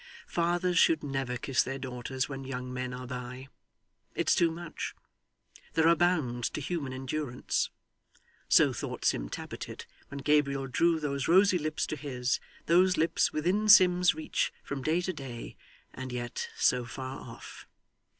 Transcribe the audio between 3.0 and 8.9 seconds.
by. It's too much. There are bounds to human endurance. So